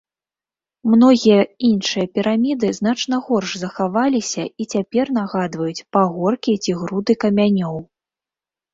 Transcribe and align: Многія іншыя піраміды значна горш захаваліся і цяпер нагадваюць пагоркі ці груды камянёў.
Многія 0.93 1.41
іншыя 1.69 2.05
піраміды 2.15 2.71
значна 2.79 3.21
горш 3.29 3.49
захаваліся 3.65 4.43
і 4.49 4.63
цяпер 4.75 5.05
нагадваюць 5.21 5.85
пагоркі 5.95 6.61
ці 6.65 6.71
груды 6.85 7.13
камянёў. 7.27 7.75